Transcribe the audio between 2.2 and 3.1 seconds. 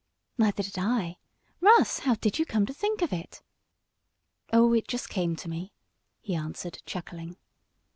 you come to think